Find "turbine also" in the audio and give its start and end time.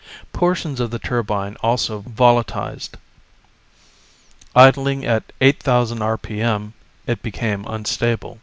0.97-2.01